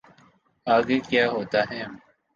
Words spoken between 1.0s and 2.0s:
کیا ہوتا ہے۔